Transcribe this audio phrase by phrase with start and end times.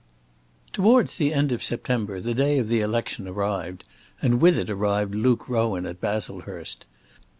[0.73, 3.83] Towards the end of September the day of the election arrived,
[4.19, 6.87] and with it arrived Luke Rowan at Baslehurst.